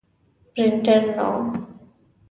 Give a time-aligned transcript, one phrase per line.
[0.53, 1.39] پرنټر نه و.